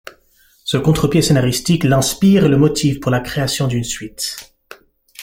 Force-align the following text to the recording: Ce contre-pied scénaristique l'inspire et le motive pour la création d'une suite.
Ce 0.63 0.77
contre-pied 0.77 1.21
scénaristique 1.21 1.83
l'inspire 1.83 2.45
et 2.45 2.49
le 2.49 2.57
motive 2.57 2.97
pour 2.99 3.11
la 3.11 3.19
création 3.19 3.67
d'une 3.67 3.83
suite. 3.83 4.35